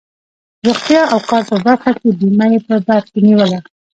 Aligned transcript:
روغتیا 0.67 1.01
او 1.13 1.19
کار 1.29 1.43
په 1.49 1.55
برخه 1.65 1.91
کې 1.99 2.09
بیمه 2.19 2.45
یې 2.51 2.59
په 2.67 2.75
بر 2.87 3.01
کې 3.11 3.19
نیوله. 3.25 3.59